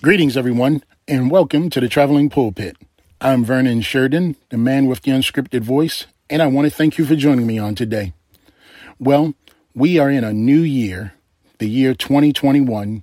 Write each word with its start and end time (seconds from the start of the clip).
Greetings, 0.00 0.36
everyone, 0.36 0.84
and 1.08 1.28
welcome 1.28 1.68
to 1.68 1.80
the 1.80 1.88
Traveling 1.88 2.30
Pulpit. 2.30 2.76
I'm 3.20 3.44
Vernon 3.44 3.80
Sheridan, 3.80 4.36
the 4.50 4.56
man 4.56 4.86
with 4.86 5.02
the 5.02 5.10
unscripted 5.10 5.62
voice, 5.62 6.06
and 6.30 6.40
I 6.40 6.46
want 6.46 6.66
to 6.66 6.70
thank 6.70 6.98
you 6.98 7.04
for 7.04 7.16
joining 7.16 7.48
me 7.48 7.58
on 7.58 7.74
today. 7.74 8.12
Well, 9.00 9.34
we 9.74 9.98
are 9.98 10.08
in 10.08 10.22
a 10.22 10.32
new 10.32 10.60
year, 10.60 11.14
the 11.58 11.68
year 11.68 11.94
2021, 11.94 13.02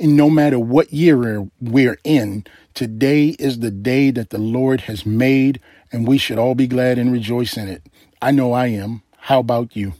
and 0.00 0.16
no 0.16 0.28
matter 0.28 0.58
what 0.58 0.92
year 0.92 1.46
we're 1.60 1.98
in, 2.02 2.46
today 2.74 3.36
is 3.38 3.60
the 3.60 3.70
day 3.70 4.10
that 4.10 4.30
the 4.30 4.38
Lord 4.38 4.82
has 4.82 5.06
made, 5.06 5.60
and 5.92 6.04
we 6.04 6.18
should 6.18 6.38
all 6.38 6.56
be 6.56 6.66
glad 6.66 6.98
and 6.98 7.12
rejoice 7.12 7.56
in 7.56 7.68
it. 7.68 7.86
I 8.20 8.32
know 8.32 8.52
I 8.52 8.66
am. 8.66 9.02
How 9.18 9.38
about 9.38 9.76
you? 9.76 9.92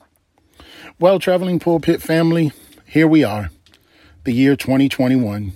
Well, 0.98 1.20
Traveling 1.20 1.60
Pulpit 1.60 2.02
family, 2.02 2.50
here 2.86 3.06
we 3.06 3.22
are, 3.22 3.50
the 4.24 4.32
year 4.32 4.56
2021. 4.56 5.52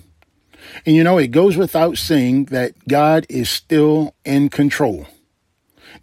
And 0.85 0.95
you 0.95 1.03
know, 1.03 1.17
it 1.17 1.27
goes 1.27 1.57
without 1.57 1.97
saying 1.97 2.45
that 2.45 2.73
God 2.87 3.25
is 3.29 3.49
still 3.49 4.15
in 4.25 4.49
control. 4.49 5.07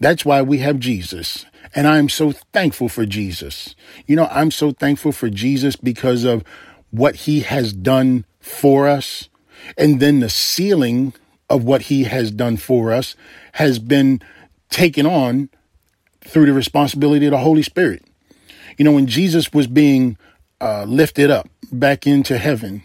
That's 0.01 0.25
why 0.25 0.43
we 0.43 0.59
have 0.59 0.79
Jesus. 0.79 1.47
And 1.75 1.87
I'm 1.87 2.09
so 2.09 2.33
thankful 2.53 2.89
for 2.89 3.07
Jesus. 3.07 3.75
You 4.07 4.17
know, 4.17 4.29
I'm 4.31 4.51
so 4.51 4.73
thankful 4.73 5.13
for 5.13 5.31
Jesus 5.31 5.77
because 5.77 6.25
of 6.25 6.45
what 6.91 7.17
he 7.17 7.41
has 7.41 7.73
done 7.73 8.25
for 8.41 8.87
us. 8.89 9.29
And 9.77 10.01
then 10.01 10.21
the 10.21 10.29
sealing 10.29 11.15
of 11.49 11.65
what 11.65 11.83
he 11.83 12.05
has 12.05 12.31
done 12.31 12.57
for 12.57 12.93
us 12.93 13.17
has 13.53 13.79
been 13.79 14.21
taken 14.71 15.07
on 15.07 15.49
through 16.21 16.47
the 16.47 16.53
responsibility 16.53 17.27
of 17.27 17.33
the 17.33 17.39
Holy 17.39 17.63
Spirit. 17.63 18.05
You 18.77 18.85
know, 18.85 18.93
when 18.93 19.07
Jesus 19.07 19.53
was 19.53 19.67
being 19.67 20.17
uh, 20.61 20.85
lifted 20.85 21.31
up 21.31 21.49
back 21.73 22.07
into 22.07 22.39
heaven, 22.39 22.83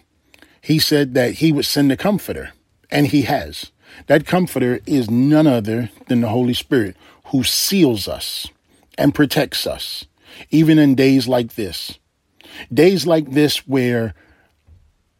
he 0.62 0.80
said 0.80 1.14
that 1.14 1.36
he 1.36 1.52
would 1.52 1.66
send 1.66 1.92
a 1.92 1.98
comforter, 1.98 2.52
and 2.92 3.08
he 3.08 3.24
has. 3.24 3.72
That 4.08 4.26
comforter 4.26 4.80
is 4.86 5.10
none 5.10 5.48
other 5.48 5.90
than 6.08 6.22
the 6.22 6.30
Holy 6.30 6.54
Spirit 6.54 6.96
who 7.26 7.44
seals 7.44 8.08
us 8.08 8.48
and 8.98 9.16
protects 9.16 9.66
us, 9.68 10.06
even 10.50 10.80
in 10.80 10.96
days 10.96 11.28
like 11.28 11.56
this. 11.56 11.98
Days 12.74 13.06
like 13.06 13.32
this 13.32 13.68
where 13.68 14.14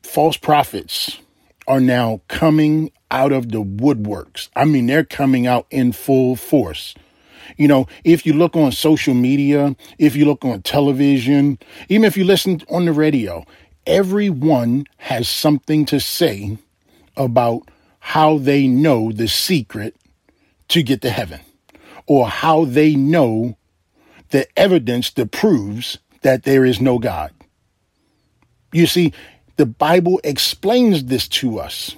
false 0.04 0.38
prophets 0.38 1.20
are 1.68 1.80
now 1.80 2.22
coming 2.28 2.92
out 3.12 3.32
of 3.32 3.52
the 3.52 3.64
woodworks. 3.64 4.50
I 4.56 4.66
mean, 4.66 4.88
they're 4.88 5.04
coming 5.04 5.48
out 5.48 5.68
in 5.70 5.92
full 5.92 6.36
force. 6.36 6.96
You 7.58 7.68
know, 7.68 7.88
if 8.04 8.26
you 8.26 8.34
look 8.34 8.56
on 8.56 8.72
social 8.72 9.14
media, 9.14 9.76
if 9.98 10.16
you 10.16 10.26
look 10.26 10.46
on 10.46 10.62
television, 10.62 11.60
even 11.90 12.06
if 12.06 12.18
you 12.18 12.24
listen 12.24 12.62
on 12.70 12.86
the 12.86 12.94
radio, 12.94 13.46
everyone 13.90 14.86
has 14.98 15.28
something 15.28 15.84
to 15.84 16.00
say 16.00 16.58
about 17.18 17.64
how 18.00 18.38
they 18.38 18.68
know 18.68 19.12
the 19.12 19.28
secret 19.28 19.96
to 20.68 20.84
get 20.84 21.02
to 21.02 21.10
heaven 21.10 21.42
or 22.06 22.28
how 22.28 22.66
they 22.66 22.96
know 22.96 23.58
the 24.30 24.48
evidence 24.58 25.10
that 25.12 25.32
proves 25.32 25.98
that 26.22 26.44
there 26.44 26.64
is 26.64 26.80
no 26.80 27.00
God. 27.00 27.32
You 28.72 28.86
see, 28.86 29.12
the 29.58 29.66
Bible 29.66 30.22
explains 30.24 31.06
this 31.06 31.28
to 31.30 31.60
us. 31.60 31.96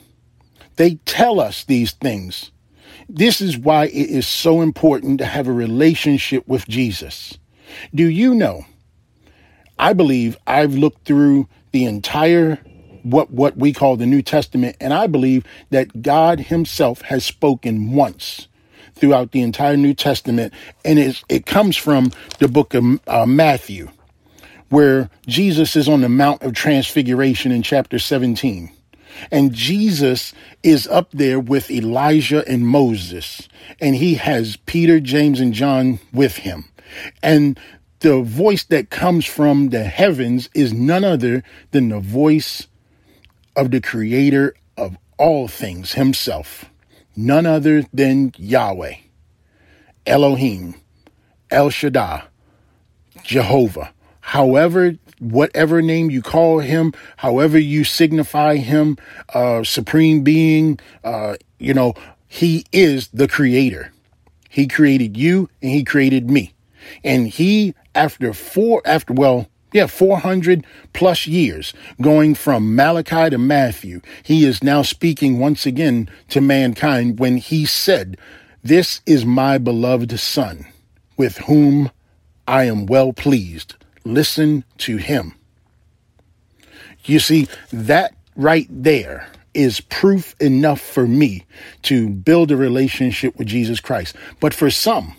They 0.78 0.96
tell 1.06 1.42
us 1.42 1.66
these 1.66 1.92
things. 1.92 2.52
This 3.10 3.42
is 3.42 3.58
why 3.58 3.88
it 3.88 4.10
is 4.10 4.26
so 4.26 4.62
important 4.62 5.18
to 5.20 5.26
have 5.26 5.50
a 5.50 5.54
relationship 5.54 6.48
with 6.48 6.66
Jesus. 6.70 7.38
Do 7.94 8.08
you 8.08 8.34
know? 8.34 8.66
I 9.78 9.92
believe 9.92 10.38
I've 10.48 10.74
looked 10.74 11.06
through 11.06 11.50
the 11.72 11.86
entire 11.86 12.60
what 13.04 13.32
what 13.32 13.58
we 13.58 13.74
call 13.74 13.96
the 13.96 14.06
New 14.06 14.22
Testament, 14.22 14.78
and 14.80 14.94
I 14.94 15.08
believe 15.08 15.44
that 15.72 16.02
God 16.02 16.40
Himself 16.40 17.02
has 17.02 17.26
spoken 17.26 17.94
once 17.94 18.48
throughout 18.96 19.32
the 19.32 19.42
entire 19.42 19.78
New 19.78 19.94
Testament, 19.94 20.54
and 20.86 21.00
it 21.00 21.24
it 21.28 21.46
comes 21.46 21.76
from 21.76 22.12
the 22.40 22.48
book 22.48 22.74
of 22.74 23.00
uh, 23.08 23.26
Matthew, 23.26 23.90
where 24.70 25.10
Jesus 25.26 25.76
is 25.76 25.90
on 25.90 26.02
the 26.02 26.10
Mount 26.10 26.44
of 26.44 26.54
Transfiguration 26.54 27.52
in 27.52 27.64
chapter 27.64 28.00
seventeen. 28.00 28.72
And 29.30 29.54
Jesus 29.54 30.34
is 30.64 30.88
up 30.88 31.12
there 31.12 31.40
with 31.40 31.70
Elijah 31.70 32.48
and 32.48 32.66
Moses, 32.66 33.50
and 33.80 33.96
he 33.96 34.16
has 34.16 34.58
Peter, 34.66 35.00
James, 35.00 35.42
and 35.42 35.54
John 35.54 36.00
with 36.14 36.38
him. 36.38 36.66
And 37.22 37.60
the 38.02 38.22
voice 38.22 38.64
that 38.66 38.90
comes 38.90 39.26
from 39.26 39.70
the 39.70 39.84
heavens 39.84 40.50
is 40.54 40.74
none 40.74 41.04
other 41.04 41.44
than 41.70 41.90
the 41.90 42.00
voice 42.00 42.68
of 43.56 43.70
the 43.72 43.80
creator 43.80 44.56
of 44.76 44.98
all 45.18 45.48
things 45.48 45.94
himself, 45.94 46.66
none 47.16 47.46
other 47.46 47.84
than 47.94 48.34
Yahweh, 48.38 48.96
Elohim, 50.08 50.74
El 51.52 51.70
Shaddai, 51.70 52.24
Jehovah. 53.24 53.94
However, 54.22 54.96
whatever 55.20 55.82
name 55.84 56.10
you 56.10 56.24
call 56.24 56.60
him, 56.60 56.94
however 57.18 57.60
you 57.60 57.84
signify 57.84 58.56
him, 58.56 58.98
uh, 59.34 59.64
supreme 59.64 60.24
being, 60.24 60.80
uh, 61.04 61.36
you 61.60 61.76
know, 61.76 61.94
he 62.28 62.66
is 62.72 63.10
the 63.10 63.28
creator. 63.28 63.92
He 64.50 64.68
created 64.68 65.18
you 65.18 65.50
and 65.62 65.70
he 65.70 65.84
created 65.84 66.32
me. 66.32 66.54
And 67.04 67.28
he 67.28 67.76
after 67.96 68.34
four, 68.34 68.82
after, 68.86 69.14
well, 69.14 69.48
yeah, 69.74 69.88
400 69.88 70.66
plus 70.94 71.28
years 71.28 71.74
going 72.02 72.36
from 72.36 72.76
Malachi 72.76 73.30
to 73.30 73.38
Matthew, 73.38 74.02
he 74.24 74.46
is 74.46 74.64
now 74.64 74.82
speaking 74.82 75.40
once 75.40 75.66
again 75.66 76.10
to 76.30 76.42
mankind 76.42 77.20
when 77.20 77.38
he 77.38 77.66
said, 77.66 78.18
This 78.64 79.02
is 79.06 79.26
my 79.26 79.58
beloved 79.58 80.20
Son, 80.20 80.66
with 81.16 81.38
whom 81.40 81.90
I 82.48 82.66
am 82.66 82.86
well 82.86 83.14
pleased. 83.14 83.76
Listen 84.04 84.66
to 84.80 84.98
him. 84.98 85.36
You 87.06 87.20
see, 87.20 87.48
that 87.72 88.14
right 88.36 88.68
there 88.70 89.30
is 89.54 89.82
proof 89.82 90.36
enough 90.40 90.82
for 90.82 91.08
me 91.08 91.46
to 91.84 92.10
build 92.10 92.52
a 92.52 92.58
relationship 92.58 93.38
with 93.38 93.48
Jesus 93.48 93.80
Christ. 93.80 94.16
But 94.40 94.54
for 94.54 94.70
some, 94.70 95.16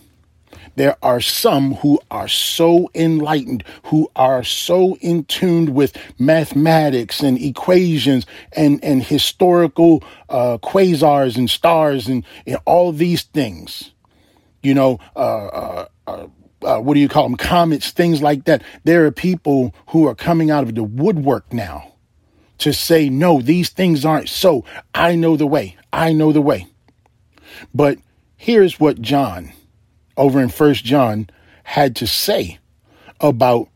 there 0.74 0.96
are 1.02 1.20
some 1.20 1.74
who 1.74 2.00
are 2.10 2.28
so 2.28 2.90
enlightened, 2.94 3.64
who 3.84 4.10
are 4.16 4.42
so 4.42 4.96
in 5.00 5.24
tune 5.24 5.74
with 5.74 5.96
mathematics 6.18 7.20
and 7.20 7.40
equations 7.40 8.26
and, 8.52 8.82
and 8.82 9.02
historical 9.02 10.02
uh, 10.28 10.58
quasars 10.58 11.36
and 11.36 11.50
stars 11.50 12.08
and, 12.08 12.24
and 12.46 12.58
all 12.64 12.92
these 12.92 13.22
things. 13.22 13.92
You 14.62 14.74
know, 14.74 14.98
uh, 15.14 15.46
uh, 15.46 15.88
uh, 16.06 16.26
uh 16.64 16.78
what 16.78 16.94
do 16.94 17.00
you 17.00 17.08
call 17.08 17.24
them? 17.24 17.36
Comets, 17.36 17.90
things 17.90 18.22
like 18.22 18.44
that. 18.44 18.62
There 18.84 19.04
are 19.04 19.10
people 19.10 19.74
who 19.88 20.06
are 20.06 20.14
coming 20.14 20.50
out 20.50 20.64
of 20.64 20.74
the 20.74 20.84
woodwork 20.84 21.52
now 21.52 21.92
to 22.58 22.72
say, 22.72 23.08
no, 23.08 23.40
these 23.42 23.70
things 23.70 24.04
aren't 24.04 24.28
so. 24.28 24.64
I 24.94 25.16
know 25.16 25.36
the 25.36 25.46
way. 25.46 25.76
I 25.92 26.12
know 26.12 26.32
the 26.32 26.40
way. 26.40 26.68
But 27.74 27.98
here's 28.36 28.78
what 28.78 29.02
John 29.02 29.52
over 30.16 30.40
in 30.40 30.48
First 30.48 30.84
John 30.84 31.28
had 31.64 31.96
to 31.96 32.06
say 32.06 32.58
about 33.20 33.68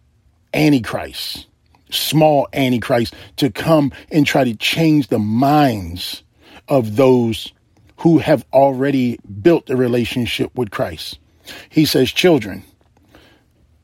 Antichrist, 0.53 1.47
small 1.91 2.49
Antichrist, 2.53 3.15
to 3.37 3.51
come 3.51 3.93
and 4.11 4.27
try 4.27 4.45
to 4.45 4.55
change 4.55 5.09
the 5.09 5.19
minds 5.19 6.23
of 6.69 6.97
those 6.97 7.53
who 7.99 8.19
have 8.19 8.45
already 8.53 9.19
built 9.43 9.71
a 9.71 9.77
relationship 9.77 10.57
with 10.57 10.71
Christ. 10.71 11.19
He 11.69 11.85
says, 11.85 12.11
Children, 12.11 12.65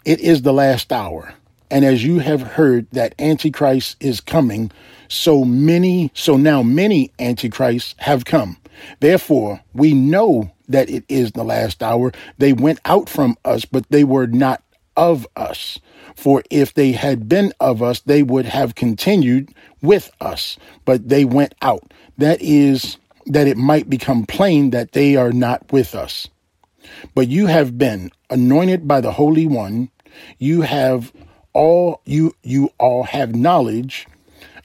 it 0.04 0.20
is 0.20 0.42
the 0.42 0.52
last 0.52 0.92
hour. 0.92 1.34
And 1.70 1.84
as 1.84 2.04
you 2.04 2.18
have 2.18 2.42
heard 2.42 2.86
that 2.92 3.14
Antichrist 3.18 3.96
is 3.98 4.20
coming, 4.20 4.70
so 5.08 5.44
many, 5.44 6.10
so 6.12 6.36
now 6.36 6.62
many 6.62 7.10
Antichrists 7.18 7.94
have 7.98 8.24
come. 8.24 8.58
Therefore, 9.00 9.60
we 9.72 9.94
know 9.94 10.50
that 10.72 10.90
it 10.90 11.04
is 11.08 11.32
the 11.32 11.44
last 11.44 11.82
hour. 11.82 12.12
They 12.38 12.52
went 12.52 12.80
out 12.84 13.08
from 13.08 13.36
us, 13.44 13.64
but 13.64 13.88
they 13.90 14.04
were 14.04 14.26
not 14.26 14.62
of 14.96 15.26
us. 15.36 15.78
For 16.16 16.42
if 16.50 16.74
they 16.74 16.92
had 16.92 17.28
been 17.28 17.52
of 17.60 17.82
us, 17.82 18.00
they 18.00 18.22
would 18.22 18.46
have 18.46 18.74
continued 18.74 19.54
with 19.80 20.10
us, 20.20 20.58
but 20.84 21.08
they 21.08 21.24
went 21.24 21.54
out. 21.62 21.92
That 22.18 22.40
is, 22.42 22.98
that 23.26 23.46
it 23.46 23.56
might 23.56 23.88
become 23.88 24.26
plain 24.26 24.70
that 24.70 24.92
they 24.92 25.16
are 25.16 25.32
not 25.32 25.72
with 25.72 25.94
us. 25.94 26.28
But 27.14 27.28
you 27.28 27.46
have 27.46 27.78
been 27.78 28.10
anointed 28.28 28.86
by 28.86 29.00
the 29.00 29.12
Holy 29.12 29.46
One. 29.46 29.90
You 30.38 30.62
have 30.62 31.12
all, 31.52 32.02
you, 32.04 32.34
you 32.42 32.70
all 32.78 33.04
have 33.04 33.34
knowledge. 33.34 34.06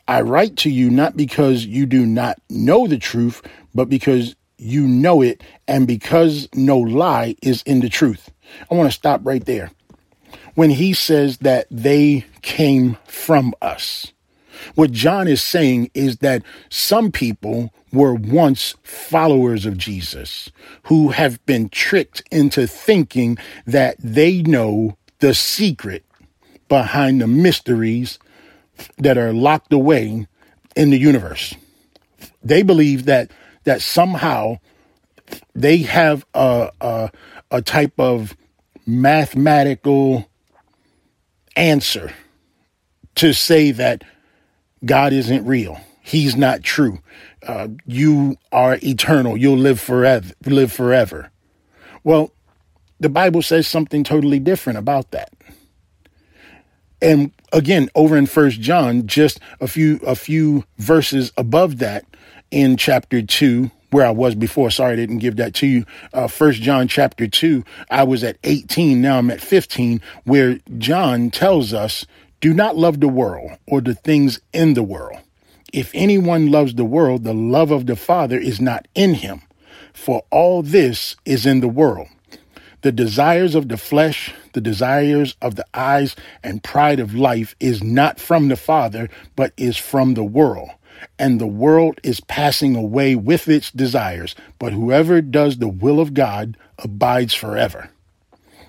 I 0.08 0.22
write 0.22 0.56
to 0.58 0.70
you 0.70 0.90
not 0.90 1.18
because 1.18 1.66
you 1.66 1.86
do 1.86 2.06
not 2.06 2.40
know 2.50 2.88
the 2.88 2.98
truth, 2.98 3.42
but 3.76 3.90
because 3.90 4.36
you 4.58 4.88
know 4.88 5.22
it, 5.22 5.44
and 5.68 5.88
because 5.88 6.48
no 6.54 6.78
lie 6.78 7.36
is 7.42 7.62
in 7.64 7.82
the 7.82 7.90
truth. 7.90 8.30
I 8.72 8.76
want 8.76 8.90
to 8.92 8.98
stop 8.98 9.22
right 9.24 9.44
there. 9.46 9.72
When 10.56 10.70
he 10.70 10.94
says 10.94 11.38
that 11.40 11.68
they 11.70 12.26
came 12.42 12.98
from 13.06 13.54
us, 13.62 14.12
What 14.76 14.92
John 14.92 15.28
is 15.28 15.42
saying 15.42 15.92
is 15.94 16.18
that 16.18 16.44
some 16.70 17.12
people 17.12 17.74
were 17.92 18.14
once 18.14 18.76
followers 18.84 19.66
of 19.66 19.78
Jesus 19.78 20.50
who 20.84 21.10
have 21.10 21.44
been 21.46 21.70
tricked 21.70 22.22
into 22.32 22.68
thinking 22.68 23.38
that 23.66 23.96
they 24.00 24.42
know 24.42 24.98
the 25.20 25.34
secret 25.34 26.06
behind 26.68 27.22
the 27.22 27.28
mysteries 27.28 28.20
that 28.98 29.18
are 29.18 29.34
locked 29.34 29.74
away 29.74 30.28
in 30.76 30.90
the 30.90 31.00
universe. 31.00 31.56
They 32.44 32.62
believe 32.62 33.06
that 33.06 33.32
that 33.64 33.82
somehow 33.82 34.60
they 35.58 35.78
have 35.78 36.24
a, 36.36 36.72
a, 36.80 37.12
a 37.50 37.62
type 37.64 38.00
of 38.00 38.38
mathematical 38.86 40.30
answer 41.56 42.14
to 43.16 43.34
say 43.34 43.72
that 43.72 44.04
God 44.86 45.14
isn't 45.14 45.46
real. 45.46 45.80
He's 46.02 46.36
not 46.36 46.62
true. 46.62 47.00
Uh, 47.46 47.70
you 47.88 48.38
are 48.52 48.78
eternal. 48.84 49.36
You'll 49.36 49.58
live 49.58 49.80
forever. 49.80 50.32
Live 50.46 50.72
forever. 50.72 51.32
Well, 52.04 52.32
the 53.00 53.10
Bible 53.10 53.42
says 53.42 53.68
something 53.68 54.04
totally 54.04 54.40
different 54.40 54.78
about 54.78 55.10
that. 55.12 55.34
And 57.02 57.32
again, 57.52 57.90
over 57.96 58.16
in 58.16 58.28
First 58.28 58.62
John, 58.62 59.08
just 59.08 59.40
a 59.60 59.68
few 59.68 59.98
a 60.06 60.16
few 60.16 60.66
verses 60.78 61.32
above 61.36 61.80
that, 61.80 62.06
in 62.52 62.78
chapter 62.78 63.22
two, 63.22 63.72
where 63.92 64.06
I 64.06 64.12
was 64.12 64.36
before. 64.36 64.70
Sorry, 64.72 64.94
I 64.94 64.96
didn't 64.96 65.20
give 65.20 65.38
that 65.38 65.54
to 65.56 65.68
you. 65.68 65.86
Uh, 66.14 66.28
First 66.28 66.62
John 66.62 66.88
chapter 66.88 67.28
two. 67.28 67.64
I 67.90 68.04
was 68.04 68.24
at 68.24 68.38
18. 68.44 69.02
Now 69.02 69.18
I'm 69.18 69.32
at 69.32 69.42
15, 69.42 70.02
where 70.26 70.60
John 70.78 71.30
tells 71.30 71.74
us, 71.74 72.06
"Do 72.42 72.54
not 72.54 72.78
love 72.78 73.00
the 73.00 73.08
world 73.08 73.52
or 73.66 73.82
the 73.82 73.96
things 73.96 74.40
in 74.54 74.74
the 74.74 74.84
world. 74.84 75.20
If 75.74 75.92
anyone 75.94 76.52
loves 76.52 76.76
the 76.76 76.86
world, 76.86 77.24
the 77.24 77.34
love 77.34 77.72
of 77.72 77.86
the 77.86 77.96
Father 77.96 78.38
is 78.38 78.62
not 78.62 78.88
in 78.96 79.16
him. 79.16 79.42
For 79.94 80.24
all 80.32 80.62
this 80.62 81.16
is 81.26 81.46
in 81.46 81.62
the 81.62 81.68
world." 81.68 82.08
The 82.84 82.92
desires 82.92 83.56
of 83.56 83.70
the 83.70 83.78
flesh, 83.78 84.32
the 84.54 84.62
desires 84.62 85.36
of 85.42 85.56
the 85.56 85.66
eyes, 85.74 86.16
and 86.44 86.64
pride 86.64 87.00
of 87.00 87.16
life 87.16 87.56
is 87.60 87.84
not 87.84 88.20
from 88.20 88.50
the 88.50 88.56
Father, 88.56 89.10
but 89.36 89.52
is 89.58 89.78
from 89.78 90.14
the 90.14 90.24
world. 90.24 90.70
And 91.20 91.40
the 91.40 91.48
world 91.48 92.00
is 92.04 92.20
passing 92.20 92.76
away 92.76 93.16
with 93.16 93.48
its 93.48 93.72
desires, 93.72 94.36
but 94.60 94.74
whoever 94.74 95.22
does 95.22 95.58
the 95.58 95.68
will 95.68 96.00
of 96.00 96.14
God 96.14 96.58
abides 96.78 97.34
forever. 97.34 97.90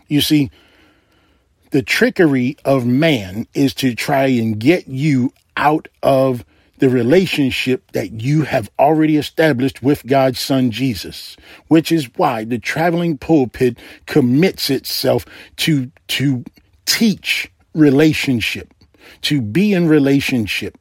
You 0.09 0.21
see, 0.21 0.51
the 1.71 1.83
trickery 1.83 2.57
of 2.65 2.87
man 2.87 3.47
is 3.53 3.75
to 3.75 3.95
try 3.95 4.27
and 4.27 4.59
get 4.59 4.89
you 4.89 5.33
out 5.57 5.89
of 6.03 6.45
the 6.79 6.89
relationship 6.89 7.91
that 7.93 8.21
you 8.21 8.43
have 8.43 8.71
already 8.79 9.17
established 9.17 9.83
with 9.83 10.07
God's 10.07 10.39
Son 10.39 10.71
Jesus, 10.71 11.37
which 11.67 11.91
is 11.91 12.09
why 12.17 12.45
the 12.45 12.59
traveling 12.59 13.19
pulpit 13.19 13.77
commits 14.07 14.71
itself 14.71 15.27
to, 15.57 15.91
to 16.09 16.45
teach 16.87 17.51
relationship, 17.75 18.73
to 19.23 19.41
be 19.41 19.73
in 19.73 19.89
relationship, 19.89 20.79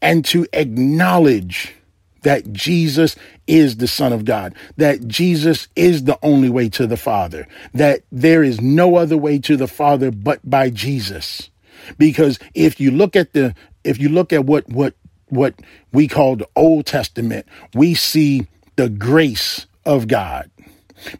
and 0.00 0.24
to 0.26 0.46
acknowledge 0.52 1.74
that 2.22 2.52
Jesus 2.52 3.16
is 3.46 3.76
the 3.76 3.88
Son 3.88 4.12
of 4.12 4.24
God, 4.24 4.54
that 4.76 5.06
Jesus 5.08 5.68
is 5.74 6.04
the 6.04 6.18
only 6.22 6.48
way 6.48 6.68
to 6.70 6.86
the 6.86 6.96
Father, 6.96 7.46
that 7.74 8.02
there 8.10 8.42
is 8.42 8.60
no 8.60 8.96
other 8.96 9.16
way 9.16 9.38
to 9.40 9.56
the 9.56 9.66
Father 9.66 10.10
but 10.10 10.38
by 10.48 10.70
Jesus. 10.70 11.50
Because 11.98 12.38
if 12.54 12.80
you 12.80 12.90
look 12.90 13.16
at 13.16 13.32
the 13.32 13.54
if 13.84 13.98
you 13.98 14.08
look 14.08 14.32
at 14.32 14.44
what 14.44 14.68
what 14.68 14.94
what 15.28 15.54
we 15.92 16.06
call 16.06 16.36
the 16.36 16.48
Old 16.54 16.86
Testament, 16.86 17.46
we 17.74 17.94
see 17.94 18.46
the 18.76 18.88
grace 18.88 19.66
of 19.84 20.06
God. 20.06 20.50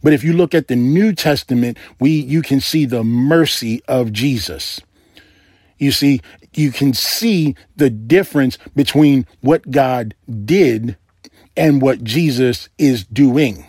But 0.02 0.12
if 0.12 0.22
you 0.22 0.32
look 0.32 0.54
at 0.54 0.68
the 0.68 0.76
New 0.76 1.12
Testament, 1.12 1.78
we 1.98 2.10
you 2.10 2.42
can 2.42 2.60
see 2.60 2.84
the 2.84 3.02
mercy 3.02 3.82
of 3.88 4.12
Jesus. 4.12 4.80
You 5.78 5.90
see, 5.90 6.20
you 6.54 6.70
can 6.70 6.92
see 6.92 7.54
the 7.76 7.90
difference 7.90 8.58
between 8.74 9.26
what 9.40 9.70
God 9.70 10.14
did 10.44 10.96
and 11.56 11.82
what 11.82 12.04
Jesus 12.04 12.68
is 12.78 13.04
doing. 13.04 13.66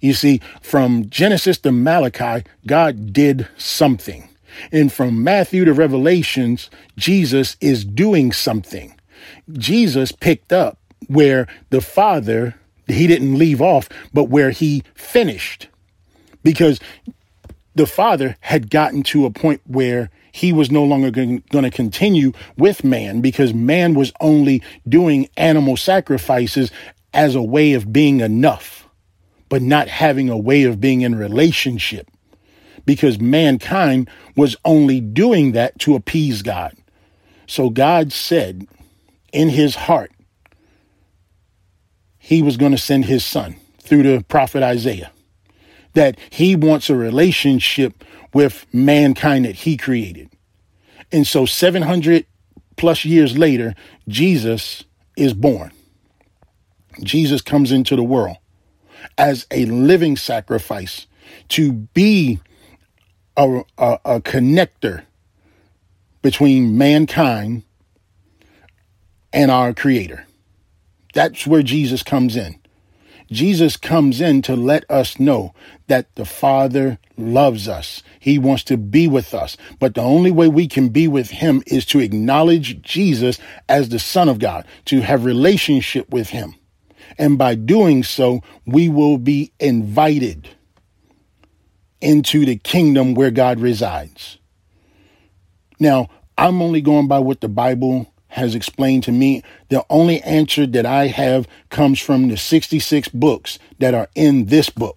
You 0.00 0.14
see, 0.14 0.40
from 0.60 1.08
Genesis 1.08 1.58
to 1.58 1.72
Malachi, 1.72 2.44
God 2.66 3.12
did 3.12 3.48
something. 3.56 4.28
And 4.70 4.92
from 4.92 5.22
Matthew 5.22 5.64
to 5.64 5.72
Revelations, 5.72 6.70
Jesus 6.96 7.56
is 7.60 7.84
doing 7.84 8.32
something. 8.32 8.94
Jesus 9.52 10.12
picked 10.12 10.52
up 10.52 10.78
where 11.08 11.46
the 11.70 11.80
Father, 11.80 12.56
he 12.86 13.06
didn't 13.06 13.38
leave 13.38 13.62
off, 13.62 13.88
but 14.12 14.24
where 14.24 14.50
he 14.50 14.82
finished. 14.94 15.68
Because 16.42 16.80
the 17.74 17.86
Father 17.86 18.36
had 18.40 18.70
gotten 18.70 19.02
to 19.04 19.24
a 19.24 19.30
point 19.30 19.60
where 19.66 20.10
he 20.32 20.52
was 20.52 20.70
no 20.70 20.82
longer 20.82 21.10
going 21.10 21.42
to 21.50 21.70
continue 21.70 22.32
with 22.56 22.82
man 22.84 23.20
because 23.20 23.54
man 23.54 23.94
was 23.94 24.12
only 24.20 24.62
doing 24.88 25.28
animal 25.36 25.76
sacrifices 25.76 26.70
as 27.14 27.34
a 27.34 27.42
way 27.42 27.74
of 27.74 27.92
being 27.92 28.20
enough, 28.20 28.88
but 29.48 29.62
not 29.62 29.88
having 29.88 30.30
a 30.30 30.36
way 30.36 30.64
of 30.64 30.80
being 30.80 31.02
in 31.02 31.14
relationship 31.14 32.08
because 32.84 33.20
mankind 33.20 34.08
was 34.36 34.56
only 34.64 35.00
doing 35.00 35.52
that 35.52 35.78
to 35.80 35.94
appease 35.94 36.42
God. 36.42 36.74
So 37.46 37.70
God 37.70 38.12
said 38.12 38.66
in 39.32 39.50
his 39.50 39.74
heart, 39.74 40.10
he 42.18 42.42
was 42.42 42.56
going 42.56 42.72
to 42.72 42.78
send 42.78 43.04
his 43.04 43.24
son 43.24 43.56
through 43.80 44.04
the 44.04 44.24
prophet 44.24 44.62
Isaiah, 44.62 45.12
that 45.94 46.18
he 46.30 46.56
wants 46.56 46.88
a 46.90 46.96
relationship 46.96 48.04
with 48.32 48.66
mankind 48.72 49.44
that 49.44 49.56
he 49.56 49.76
created. 49.76 50.30
And 51.10 51.26
so 51.26 51.44
700 51.44 52.26
plus 52.76 53.04
years 53.04 53.36
later, 53.36 53.74
Jesus 54.08 54.84
is 55.16 55.34
born. 55.34 55.72
Jesus 57.02 57.40
comes 57.40 57.72
into 57.72 57.96
the 57.96 58.02
world 58.02 58.36
as 59.18 59.46
a 59.50 59.66
living 59.66 60.16
sacrifice 60.16 61.06
to 61.48 61.72
be 61.72 62.40
a, 63.36 63.62
a, 63.78 63.98
a 64.04 64.20
connector 64.20 65.04
between 66.22 66.78
mankind 66.78 67.62
and 69.32 69.50
our 69.50 69.74
creator. 69.74 70.26
That's 71.14 71.46
where 71.46 71.62
Jesus 71.62 72.02
comes 72.02 72.36
in. 72.36 72.61
Jesus 73.32 73.76
comes 73.76 74.20
in 74.20 74.42
to 74.42 74.54
let 74.54 74.88
us 74.90 75.18
know 75.18 75.54
that 75.88 76.14
the 76.14 76.24
Father 76.24 76.98
loves 77.16 77.68
us. 77.68 78.02
He 78.20 78.38
wants 78.38 78.64
to 78.64 78.76
be 78.76 79.08
with 79.08 79.34
us. 79.34 79.56
But 79.78 79.94
the 79.94 80.02
only 80.02 80.30
way 80.30 80.48
we 80.48 80.68
can 80.68 80.90
be 80.90 81.08
with 81.08 81.30
him 81.30 81.62
is 81.66 81.84
to 81.86 82.00
acknowledge 82.00 82.82
Jesus 82.82 83.38
as 83.68 83.88
the 83.88 83.98
Son 83.98 84.28
of 84.28 84.38
God, 84.38 84.66
to 84.86 85.00
have 85.00 85.24
relationship 85.24 86.10
with 86.10 86.30
him. 86.30 86.54
And 87.18 87.38
by 87.38 87.54
doing 87.54 88.02
so, 88.02 88.42
we 88.66 88.88
will 88.88 89.18
be 89.18 89.52
invited 89.58 90.48
into 92.00 92.44
the 92.44 92.56
kingdom 92.56 93.14
where 93.14 93.30
God 93.30 93.60
resides. 93.60 94.38
Now, 95.78 96.08
I'm 96.36 96.62
only 96.62 96.80
going 96.80 97.08
by 97.08 97.18
what 97.18 97.40
the 97.40 97.48
Bible 97.48 98.11
has 98.32 98.54
explained 98.54 99.04
to 99.04 99.12
me. 99.12 99.42
The 99.68 99.84
only 99.90 100.22
answer 100.22 100.66
that 100.66 100.86
I 100.86 101.08
have 101.08 101.46
comes 101.68 102.00
from 102.00 102.28
the 102.28 102.36
66 102.36 103.08
books 103.08 103.58
that 103.78 103.94
are 103.94 104.08
in 104.14 104.46
this 104.46 104.70
book 104.70 104.96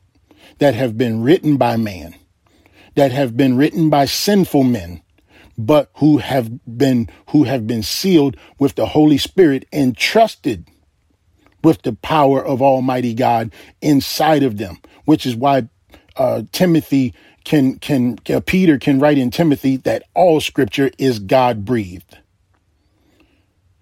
that 0.60 0.74
have 0.74 0.98
been 0.98 1.22
written 1.22 1.58
by 1.58 1.75
man, 1.75 2.15
that 2.96 3.12
have 3.12 3.36
been 3.36 3.58
written 3.58 3.89
by 3.89 4.06
sinful 4.06 4.63
men, 4.63 5.01
but 5.58 5.89
who 5.96 6.18
have 6.20 6.50
been 6.77 7.10
who 7.30 7.44
have 7.44 7.68
been 7.68 7.84
sealed 7.84 8.38
with 8.58 8.75
the 8.75 8.88
Holy 8.88 9.18
Spirit 9.18 9.65
and 9.72 9.98
trusted 9.98 10.70
with 11.62 11.82
the 11.82 11.94
power 11.94 12.44
of 12.44 12.62
Almighty 12.62 13.13
God 13.13 13.51
inside 13.82 14.44
of 14.44 14.58
them, 14.58 14.77
which 15.04 15.25
is 15.25 15.36
why 15.36 15.68
uh, 16.15 16.44
Timothy 16.54 17.13
can 17.44 17.80
can 17.80 18.18
uh, 18.30 18.39
Peter 18.46 18.77
can 18.77 19.00
write 19.00 19.18
in 19.18 19.30
Timothy 19.30 19.75
that 19.77 20.04
all 20.13 20.39
Scripture 20.39 20.89
is 20.98 21.20
God 21.20 21.65
breathed. 21.65 22.18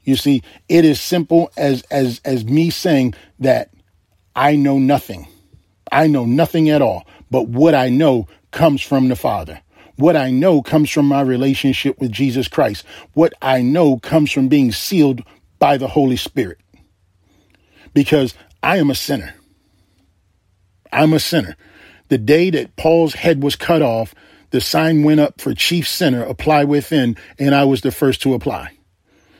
You 0.03 0.15
see, 0.15 0.43
it 0.67 0.85
is 0.85 0.99
simple 0.99 1.51
as 1.57 1.83
as 1.83 2.21
as 2.25 2.45
me 2.45 2.69
saying 2.69 3.13
that 3.39 3.69
I 4.35 4.55
know 4.55 4.77
nothing. 4.79 5.27
I 5.91 6.07
know 6.07 6.25
nothing 6.25 6.69
at 6.69 6.81
all, 6.81 7.07
but 7.29 7.47
what 7.47 7.75
I 7.75 7.89
know 7.89 8.27
comes 8.51 8.81
from 8.81 9.07
the 9.07 9.15
Father. 9.15 9.61
What 9.95 10.15
I 10.15 10.31
know 10.31 10.61
comes 10.61 10.89
from 10.89 11.07
my 11.07 11.21
relationship 11.21 11.99
with 11.99 12.11
Jesus 12.11 12.47
Christ. 12.47 12.83
What 13.13 13.33
I 13.41 13.61
know 13.61 13.99
comes 13.99 14.31
from 14.31 14.47
being 14.47 14.71
sealed 14.71 15.21
by 15.59 15.77
the 15.77 15.87
Holy 15.87 16.17
Spirit. 16.17 16.57
Because 17.93 18.33
I 18.63 18.77
am 18.77 18.89
a 18.89 18.95
sinner. 18.95 19.35
I'm 20.91 21.13
a 21.13 21.19
sinner. 21.19 21.55
The 22.09 22.17
day 22.17 22.49
that 22.49 22.75
Paul's 22.75 23.13
head 23.13 23.43
was 23.43 23.55
cut 23.55 23.81
off, 23.81 24.15
the 24.49 24.61
sign 24.61 25.03
went 25.03 25.19
up 25.19 25.39
for 25.39 25.53
chief 25.53 25.87
sinner, 25.87 26.23
apply 26.23 26.63
within, 26.63 27.17
and 27.37 27.53
I 27.55 27.65
was 27.65 27.81
the 27.81 27.91
first 27.91 28.21
to 28.23 28.33
apply. 28.33 28.71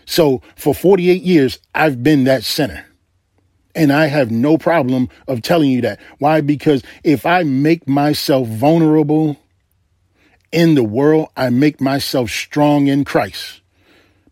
So 0.06 0.42
for 0.56 0.74
48 0.74 1.22
years, 1.22 1.60
I've 1.74 2.04
been 2.04 2.26
that 2.26 2.44
sinner. 2.44 2.86
And 3.76 3.92
I 3.92 4.06
have 4.06 4.30
no 4.30 4.58
problem 4.58 5.10
of 5.28 5.42
telling 5.42 5.72
you 5.72 5.82
that. 5.82 6.00
Why? 6.20 6.42
Because 6.42 6.84
if 7.04 7.26
I 7.26 7.44
make 7.44 7.88
myself 7.88 8.48
vulnerable 8.48 9.38
in 10.52 10.76
the 10.76 10.84
world, 10.84 11.30
I 11.36 11.50
make 11.50 11.82
myself 11.82 12.30
strong 12.30 12.88
in 12.88 13.04
Christ 13.04 13.62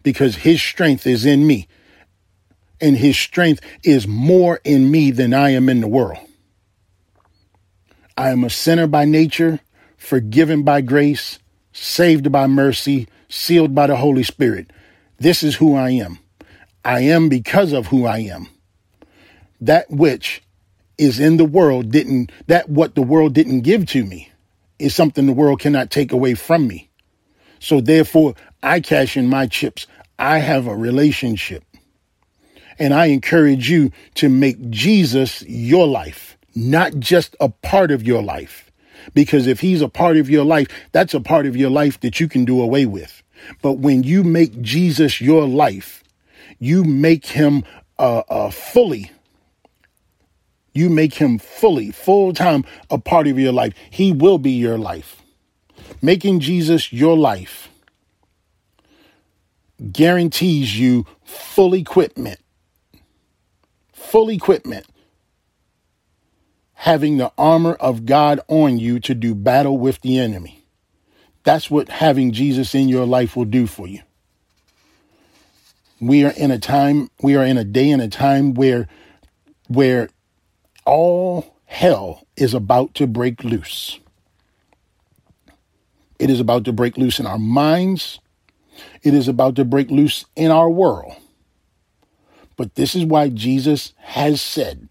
because 0.03 0.37
his 0.37 0.61
strength 0.61 1.07
is 1.07 1.25
in 1.25 1.45
me. 1.47 1.67
And 2.79 2.97
his 2.97 3.17
strength 3.17 3.61
is 3.83 4.07
more 4.07 4.59
in 4.63 4.89
me 4.89 5.11
than 5.11 5.33
I 5.33 5.51
am 5.51 5.69
in 5.69 5.81
the 5.81 5.87
world. 5.87 6.19
I 8.17 8.29
am 8.29 8.43
a 8.43 8.49
sinner 8.49 8.87
by 8.87 9.05
nature, 9.05 9.59
forgiven 9.97 10.63
by 10.63 10.81
grace, 10.81 11.39
saved 11.73 12.31
by 12.31 12.47
mercy, 12.47 13.07
sealed 13.29 13.73
by 13.73 13.87
the 13.87 13.95
Holy 13.95 14.23
Spirit. 14.23 14.71
This 15.21 15.43
is 15.43 15.53
who 15.53 15.75
I 15.75 15.91
am. 15.91 16.17
I 16.83 17.01
am 17.01 17.29
because 17.29 17.73
of 17.73 17.85
who 17.85 18.07
I 18.07 18.21
am. 18.21 18.47
That 19.61 19.87
which 19.91 20.41
is 20.97 21.19
in 21.19 21.37
the 21.37 21.45
world 21.45 21.91
didn't, 21.91 22.31
that 22.47 22.69
what 22.69 22.95
the 22.95 23.03
world 23.03 23.35
didn't 23.35 23.61
give 23.61 23.85
to 23.89 24.03
me 24.03 24.31
is 24.79 24.95
something 24.95 25.27
the 25.27 25.31
world 25.31 25.59
cannot 25.59 25.91
take 25.91 26.11
away 26.11 26.33
from 26.33 26.67
me. 26.67 26.89
So 27.59 27.81
therefore, 27.81 28.33
I 28.63 28.79
cash 28.79 29.15
in 29.15 29.27
my 29.27 29.45
chips. 29.45 29.85
I 30.17 30.39
have 30.39 30.65
a 30.65 30.75
relationship. 30.75 31.63
And 32.79 32.91
I 32.91 33.05
encourage 33.07 33.69
you 33.69 33.91
to 34.15 34.27
make 34.27 34.71
Jesus 34.71 35.43
your 35.43 35.85
life, 35.85 36.35
not 36.55 36.97
just 36.97 37.35
a 37.39 37.49
part 37.49 37.91
of 37.91 38.01
your 38.01 38.23
life. 38.23 38.71
Because 39.13 39.45
if 39.45 39.59
he's 39.59 39.83
a 39.83 39.87
part 39.87 40.17
of 40.17 40.31
your 40.31 40.45
life, 40.45 40.67
that's 40.93 41.13
a 41.13 41.21
part 41.21 41.45
of 41.45 41.55
your 41.55 41.69
life 41.69 41.99
that 41.99 42.19
you 42.19 42.27
can 42.27 42.43
do 42.43 42.59
away 42.59 42.87
with. 42.87 43.20
But 43.61 43.73
when 43.73 44.03
you 44.03 44.23
make 44.23 44.61
Jesus 44.61 45.21
your 45.21 45.47
life, 45.47 46.03
you 46.59 46.83
make 46.83 47.25
him 47.27 47.63
uh, 47.97 48.23
uh, 48.29 48.51
fully, 48.51 49.11
you 50.73 50.89
make 50.89 51.15
him 51.15 51.37
fully, 51.37 51.91
full 51.91 52.33
time 52.33 52.63
a 52.89 52.97
part 52.97 53.27
of 53.27 53.37
your 53.37 53.51
life. 53.51 53.73
He 53.89 54.11
will 54.11 54.37
be 54.37 54.51
your 54.51 54.77
life. 54.77 55.21
Making 56.01 56.39
Jesus 56.39 56.93
your 56.93 57.17
life 57.17 57.69
guarantees 59.91 60.79
you 60.79 61.05
full 61.23 61.73
equipment. 61.73 62.39
Full 63.93 64.29
equipment. 64.29 64.85
Having 66.73 67.17
the 67.17 67.31
armor 67.37 67.73
of 67.73 68.05
God 68.05 68.39
on 68.47 68.79
you 68.79 68.99
to 69.01 69.13
do 69.13 69.35
battle 69.35 69.77
with 69.77 70.01
the 70.01 70.17
enemy. 70.17 70.60
That's 71.43 71.71
what 71.71 71.89
having 71.89 72.31
Jesus 72.31 72.75
in 72.75 72.87
your 72.87 73.05
life 73.05 73.35
will 73.35 73.45
do 73.45 73.67
for 73.67 73.87
you. 73.87 74.01
We 75.99 76.25
are 76.25 76.31
in 76.31 76.51
a 76.51 76.59
time, 76.59 77.09
we 77.21 77.35
are 77.35 77.45
in 77.45 77.57
a 77.57 77.63
day 77.63 77.91
and 77.91 78.01
a 78.01 78.07
time 78.07 78.53
where 78.53 78.87
where 79.67 80.09
all 80.85 81.55
hell 81.65 82.25
is 82.35 82.53
about 82.53 82.93
to 82.95 83.07
break 83.07 83.43
loose. 83.43 83.99
It 86.19 86.29
is 86.29 86.39
about 86.39 86.65
to 86.65 86.73
break 86.73 86.97
loose 86.97 87.19
in 87.19 87.25
our 87.25 87.39
minds. 87.39 88.19
It 89.03 89.13
is 89.13 89.27
about 89.27 89.55
to 89.55 89.65
break 89.65 89.89
loose 89.89 90.25
in 90.35 90.51
our 90.51 90.69
world. 90.69 91.13
But 92.57 92.75
this 92.75 92.93
is 92.93 93.05
why 93.05 93.29
Jesus 93.29 93.93
has 93.97 94.41
said, 94.41 94.89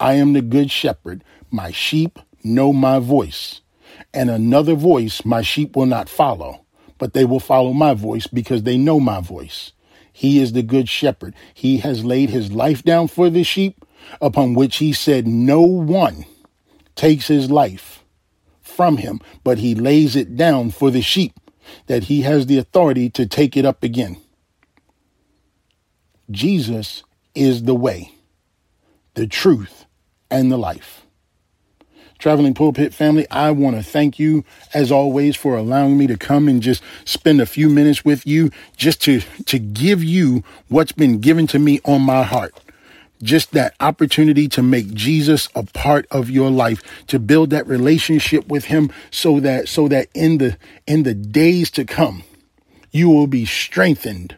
I 0.00 0.14
am 0.14 0.32
the 0.32 0.42
good 0.42 0.70
shepherd. 0.70 1.22
My 1.50 1.70
sheep 1.70 2.18
know 2.42 2.72
my 2.72 2.98
voice 2.98 3.60
and 4.16 4.30
another 4.30 4.74
voice 4.74 5.24
my 5.26 5.42
sheep 5.42 5.76
will 5.76 5.86
not 5.86 6.08
follow, 6.08 6.64
but 6.96 7.12
they 7.12 7.26
will 7.26 7.38
follow 7.38 7.74
my 7.74 7.92
voice 7.92 8.26
because 8.26 8.62
they 8.62 8.78
know 8.78 8.98
my 8.98 9.20
voice. 9.20 9.72
He 10.10 10.40
is 10.40 10.54
the 10.54 10.62
good 10.62 10.88
shepherd. 10.88 11.34
He 11.52 11.78
has 11.78 12.02
laid 12.02 12.30
his 12.30 12.50
life 12.50 12.82
down 12.82 13.08
for 13.08 13.28
the 13.28 13.44
sheep, 13.44 13.84
upon 14.22 14.54
which 14.54 14.78
he 14.78 14.94
said, 14.94 15.26
No 15.26 15.60
one 15.60 16.24
takes 16.94 17.28
his 17.28 17.50
life 17.50 18.02
from 18.62 18.96
him, 18.96 19.20
but 19.44 19.58
he 19.58 19.74
lays 19.74 20.16
it 20.16 20.34
down 20.34 20.70
for 20.70 20.90
the 20.90 21.02
sheep, 21.02 21.34
that 21.86 22.04
he 22.04 22.22
has 22.22 22.46
the 22.46 22.56
authority 22.56 23.10
to 23.10 23.26
take 23.26 23.56
it 23.56 23.66
up 23.66 23.82
again. 23.82 24.16
Jesus 26.30 27.04
is 27.34 27.64
the 27.64 27.74
way, 27.74 28.12
the 29.12 29.26
truth, 29.26 29.84
and 30.30 30.50
the 30.50 30.56
life. 30.56 31.05
Traveling 32.18 32.54
Pulpit 32.54 32.94
family, 32.94 33.26
I 33.30 33.50
want 33.50 33.76
to 33.76 33.82
thank 33.82 34.18
you 34.18 34.44
as 34.72 34.90
always 34.90 35.36
for 35.36 35.56
allowing 35.56 35.98
me 35.98 36.06
to 36.06 36.16
come 36.16 36.48
and 36.48 36.62
just 36.62 36.82
spend 37.04 37.40
a 37.40 37.46
few 37.46 37.68
minutes 37.68 38.04
with 38.04 38.26
you 38.26 38.50
just 38.76 39.02
to, 39.02 39.20
to 39.46 39.58
give 39.58 40.02
you 40.02 40.42
what's 40.68 40.92
been 40.92 41.20
given 41.20 41.46
to 41.48 41.58
me 41.58 41.80
on 41.84 42.00
my 42.00 42.22
heart. 42.22 42.54
Just 43.22 43.52
that 43.52 43.74
opportunity 43.80 44.48
to 44.48 44.62
make 44.62 44.92
Jesus 44.92 45.48
a 45.54 45.62
part 45.62 46.06
of 46.10 46.30
your 46.30 46.50
life, 46.50 46.82
to 47.08 47.18
build 47.18 47.50
that 47.50 47.66
relationship 47.66 48.48
with 48.48 48.66
him 48.66 48.90
so 49.10 49.40
that, 49.40 49.68
so 49.68 49.88
that 49.88 50.08
in 50.14 50.38
the, 50.38 50.56
in 50.86 51.02
the 51.02 51.14
days 51.14 51.70
to 51.72 51.84
come, 51.84 52.22
you 52.92 53.10
will 53.10 53.26
be 53.26 53.44
strengthened 53.44 54.36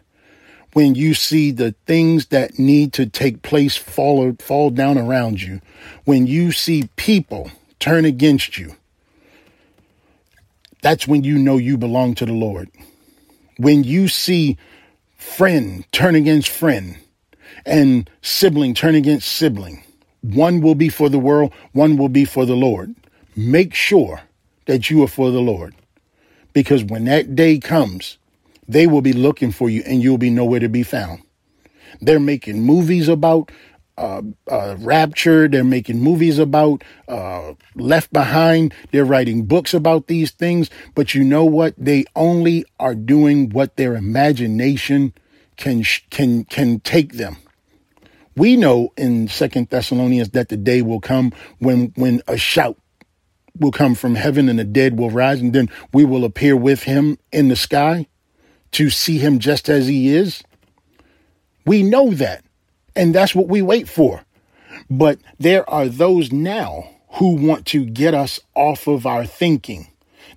when 0.73 0.95
you 0.95 1.15
see 1.15 1.51
the 1.51 1.75
things 1.87 2.27
that 2.27 2.59
need 2.59 2.93
to 2.93 3.07
take 3.07 3.43
place 3.43 3.77
fall, 3.77 4.33
fall 4.39 4.71
down 4.71 4.99
around 4.99 5.41
you, 5.43 5.61
when 6.05 6.27
you 6.27 6.53
see 6.53 6.89
people 6.97 7.51
turn 7.79 8.05
against 8.05 8.59
you, 8.59 8.75
that's 10.83 11.09
when 11.09 11.25
you 11.25 11.39
know 11.39 11.57
you 11.57 11.77
belong 11.77 12.15
to 12.17 12.27
the 12.27 12.33
Lord. 12.33 12.71
When 13.57 13.85
you 13.85 14.09
see 14.09 14.57
friend 15.17 15.85
turn 15.93 16.15
against 16.15 16.49
friend 16.49 16.97
and 17.67 18.09
sibling 18.23 18.75
turn 18.75 18.95
against 18.95 19.29
sibling, 19.29 19.83
one 20.23 20.61
will 20.61 20.75
be 20.75 20.89
for 20.89 21.09
the 21.09 21.19
world, 21.19 21.53
one 21.73 21.97
will 21.97 22.09
be 22.09 22.25
for 22.25 22.47
the 22.47 22.57
Lord. 22.57 22.95
Make 23.37 23.75
sure 23.75 24.21
that 24.67 24.91
you 24.91 25.03
are 25.03 25.09
for 25.09 25.31
the 25.31 25.41
Lord. 25.41 25.75
Because 26.53 26.85
when 26.85 27.05
that 27.05 27.35
day 27.35 27.59
comes, 27.59 28.19
they 28.69 28.87
will 28.87 29.03
be 29.03 29.13
looking 29.13 29.51
for 29.53 29.71
you 29.71 29.83
and 29.87 30.03
you'll 30.03 30.19
be 30.19 30.31
nowhere 30.31 30.61
to 30.61 30.69
be 30.69 30.83
found. 30.83 31.23
They're 32.01 32.21
making 32.21 32.63
movies 32.63 33.09
about 33.09 33.51
uh, 33.99 34.23
uh, 34.51 34.77
Rapture. 34.79 35.49
They're 35.49 35.65
making 35.65 36.01
movies 36.01 36.39
about 36.39 36.85
uh, 37.09 37.55
Left 37.75 38.13
Behind. 38.13 38.73
They're 38.93 39.05
writing 39.05 39.45
books 39.45 39.75
about 39.75 40.07
these 40.07 40.31
things. 40.31 40.71
But 40.95 41.15
you 41.15 41.25
know 41.25 41.45
what? 41.45 41.75
They 41.77 42.05
only 42.15 42.65
are 42.79 42.95
doing 42.95 43.51
what 43.51 43.77
their 43.77 43.95
imagination 43.97 45.13
can 45.57 45.83
can 46.11 46.45
can 46.45 46.81
take 46.81 47.15
them. 47.15 47.37
We 48.37 48.57
know 48.57 48.93
in 48.97 49.27
Second 49.27 49.69
Thessalonians 49.69 50.31
that 50.31 50.49
the 50.49 50.57
day 50.57 50.81
will 50.81 51.01
come 51.01 51.33
when 51.59 51.93
when 51.97 52.23
a 52.29 52.37
shout 52.37 52.79
will 53.59 53.73
come 53.73 53.97
from 53.97 54.15
heaven 54.15 54.49
and 54.49 54.59
the 54.59 54.65
dead 54.65 54.97
will 54.97 55.11
rise, 55.11 55.41
and 55.41 55.53
then 55.53 55.69
we 55.93 56.05
will 56.05 56.25
appear 56.25 56.57
with 56.57 56.85
him 56.85 57.19
in 57.33 57.49
the 57.49 57.57
sky 57.57 58.07
to 58.71 58.91
see 58.91 59.19
him 59.19 59.41
just 59.41 59.69
as 59.69 59.89
he 59.89 60.15
is. 60.15 60.45
We 61.67 61.83
know 61.83 62.11
that. 62.13 62.45
And 62.99 63.15
that's 63.15 63.33
what 63.33 63.47
we 63.47 63.63
wait 63.63 63.89
for. 63.89 64.25
But 64.91 65.21
there 65.39 65.69
are 65.71 65.87
those 65.89 66.33
now 66.33 66.91
who 67.13 67.37
want 67.37 67.65
to 67.67 67.87
get 67.87 68.13
us 68.13 68.41
off 68.57 68.89
of 68.89 69.07
our 69.07 69.25
thinking. 69.25 69.87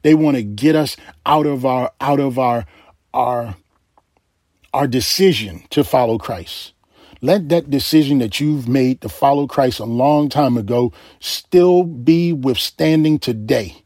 They 0.03 0.13
want 0.13 0.38
to 0.38 0.44
get 0.44 0.75
us 0.75 0.96
out 1.25 1.48
of 1.48 1.65
our 1.65 1.91
out 2.00 2.20
of 2.20 2.38
our 2.38 2.68
our 3.15 3.56
our 4.75 4.86
decision 4.86 5.63
to 5.72 5.84
follow 5.84 6.20
Christ. 6.20 6.74
Let 7.20 7.50
that 7.50 7.72
decision 7.72 8.20
that 8.20 8.39
you've 8.39 8.68
made 8.68 9.01
to 9.01 9.10
follow 9.10 9.48
Christ 9.48 9.80
a 9.80 9.86
long 9.86 10.30
time 10.30 10.56
ago 10.56 10.94
still 11.20 11.84
be 11.84 12.32
withstanding 12.32 13.18
today. 13.18 13.84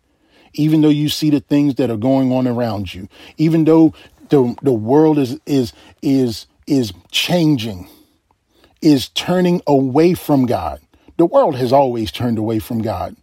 Even 0.54 0.82
though 0.82 0.90
you 0.90 1.08
see 1.08 1.30
the 1.30 1.40
things 1.40 1.76
that 1.76 1.90
are 1.90 1.98
going 1.98 2.34
on 2.34 2.46
around 2.46 2.94
you, 2.94 3.08
even 3.38 3.64
though 3.64 3.94
the, 4.30 4.54
the 4.62 4.74
world 4.74 5.18
is 5.18 5.40
is 5.46 5.72
is 6.02 6.46
is 6.68 6.92
changing 7.12 7.88
is 8.86 9.10
turning 9.10 9.62
away 9.66 10.14
from 10.14 10.46
God. 10.46 10.80
The 11.18 11.26
world 11.26 11.56
has 11.56 11.74
always 11.74 12.12
turned 12.12 12.38
away 12.38 12.60
from 12.60 12.84
God. 12.84 13.16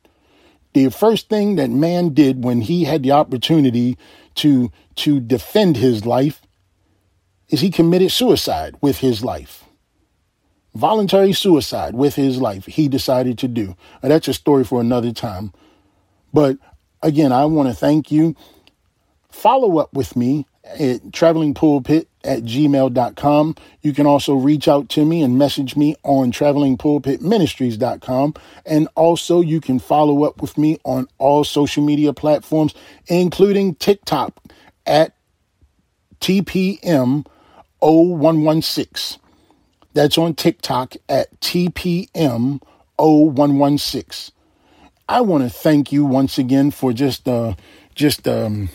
The 0.73 0.91
first 0.91 1.29
thing 1.29 1.55
that 1.55 1.71
man 1.71 2.15
did 2.15 2.43
when 2.43 2.63
he 2.63 2.83
had 2.85 3.05
the 3.05 3.13
opportunity 3.13 3.97
to, 4.37 4.73
to 4.97 5.21
defend 5.21 5.77
his 5.77 6.05
life 6.05 6.43
is 7.49 7.61
he 7.61 7.71
committed 7.71 8.11
suicide 8.11 8.75
with 8.81 8.99
his 8.99 9.23
life. 9.23 9.63
Voluntary 10.75 11.33
suicide 11.33 11.95
with 11.95 12.17
his 12.17 12.41
life, 12.41 12.67
he 12.67 12.89
decided 12.89 13.39
to 13.39 13.47
do. 13.47 13.77
Now, 14.03 14.09
that's 14.09 14.27
a 14.27 14.35
story 14.35 14.65
for 14.65 14.81
another 14.81 15.13
time. 15.13 15.53
But 16.33 16.57
again, 17.03 17.31
I 17.31 17.45
want 17.45 17.69
to 17.69 17.75
thank 17.75 18.11
you. 18.11 18.35
Follow 19.31 19.79
up 19.79 19.93
with 19.93 20.17
me 20.17 20.47
at 20.65 21.13
Traveling 21.13 21.55
Pulpit 21.55 22.09
at 22.25 22.43
gmail.com. 22.43 23.55
You 23.83 23.93
can 23.93 24.07
also 24.07 24.35
reach 24.35 24.69
out 24.69 24.89
to 24.91 25.05
me 25.05 25.23
and 25.23 25.39
message 25.39 25.77
me 25.77 25.97
on 26.03 26.33
travelingpulpitministries.com. 26.33 28.35
And 28.65 28.89
also 28.95 29.41
you 29.41 29.61
can 29.61 29.79
follow 29.79 30.25
up 30.25 30.41
with 30.41 30.59
me 30.59 30.79
on 30.85 31.09
all 31.19 31.45
social 31.45 31.85
media 31.85 32.13
platforms, 32.13 32.75
including 33.07 33.75
TikTok 33.77 34.35
at 34.87 35.15
TPM 36.21 37.27
0116. 37.81 39.21
That's 39.95 40.17
on 40.17 40.35
TikTok 40.35 40.95
at 41.09 41.39
TPM 41.41 42.63
0116. 42.99 44.35
I 45.09 45.21
want 45.21 45.45
to 45.45 45.51
thank 45.51 45.93
you 45.93 46.07
once 46.07 46.39
again 46.39 46.71
for 46.71 46.93
just 46.93 47.29
uh 47.29 47.55
just 47.95 48.27
um 48.27 48.71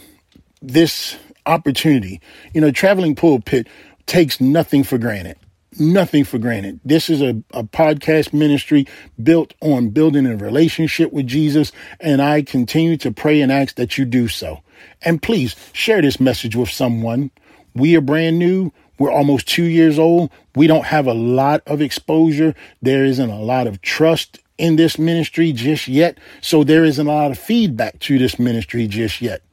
this 0.61 1.17
opportunity. 1.47 2.21
You 2.53 2.61
know, 2.61 2.71
traveling 2.71 3.15
pulpit 3.15 3.67
takes 4.05 4.39
nothing 4.39 4.83
for 4.83 4.97
granted. 4.97 5.37
Nothing 5.79 6.23
for 6.23 6.37
granted. 6.37 6.79
This 6.83 7.09
is 7.09 7.21
a, 7.21 7.41
a 7.51 7.63
podcast 7.63 8.33
ministry 8.33 8.87
built 9.21 9.53
on 9.61 9.89
building 9.89 10.25
a 10.25 10.35
relationship 10.35 11.11
with 11.11 11.27
Jesus, 11.27 11.71
and 11.99 12.21
I 12.21 12.41
continue 12.41 12.97
to 12.97 13.11
pray 13.11 13.41
and 13.41 13.51
ask 13.51 13.75
that 13.75 13.97
you 13.97 14.05
do 14.05 14.27
so. 14.27 14.61
And 15.01 15.21
please 15.21 15.55
share 15.73 16.01
this 16.01 16.19
message 16.19 16.55
with 16.55 16.69
someone. 16.69 17.31
We 17.75 17.95
are 17.95 18.01
brand 18.01 18.39
new. 18.39 18.71
We're 18.97 19.11
almost 19.11 19.47
two 19.47 19.65
years 19.65 19.99
old. 19.99 20.31
We 20.55 20.65
don't 20.65 20.85
have 20.85 21.05
a 21.05 21.13
lot 21.13 21.61
of 21.67 21.81
exposure. 21.81 22.55
There 22.81 23.05
isn't 23.05 23.29
a 23.29 23.41
lot 23.41 23.67
of 23.67 23.81
trust 23.81 24.39
in 24.57 24.75
this 24.75 24.97
ministry 24.97 25.51
just 25.51 25.87
yet. 25.87 26.17
So 26.41 26.63
there 26.63 26.83
isn't 26.83 27.05
a 27.05 27.11
lot 27.11 27.29
of 27.29 27.37
feedback 27.37 27.99
to 27.99 28.17
this 28.17 28.39
ministry 28.39 28.87
just 28.87 29.21
yet. 29.21 29.43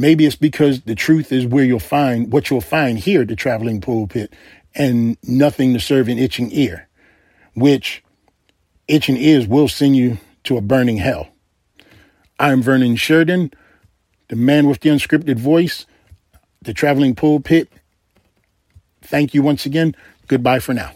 Maybe 0.00 0.26
it's 0.26 0.36
because 0.36 0.82
the 0.82 0.94
truth 0.94 1.32
is 1.32 1.44
where 1.44 1.64
you'll 1.64 1.80
find 1.80 2.32
what 2.32 2.50
you'll 2.50 2.60
find 2.60 2.98
here 2.98 3.22
at 3.22 3.28
the 3.28 3.34
traveling 3.36 3.80
pulpit 3.80 4.32
and 4.74 5.18
nothing 5.24 5.74
to 5.74 5.80
serve 5.80 6.08
an 6.08 6.18
itching 6.18 6.50
ear, 6.52 6.88
which 7.54 8.04
itching 8.86 9.16
ears 9.16 9.48
will 9.48 9.66
send 9.66 9.96
you 9.96 10.18
to 10.44 10.56
a 10.56 10.60
burning 10.60 10.98
hell. 10.98 11.28
I'm 12.38 12.62
Vernon 12.62 12.94
Sheridan, 12.94 13.50
the 14.28 14.36
man 14.36 14.68
with 14.68 14.80
the 14.80 14.90
unscripted 14.90 15.36
voice, 15.36 15.84
the 16.62 16.72
traveling 16.72 17.16
pulpit. 17.16 17.68
Thank 19.02 19.34
you 19.34 19.42
once 19.42 19.66
again. 19.66 19.96
Goodbye 20.28 20.60
for 20.60 20.74
now. 20.74 20.92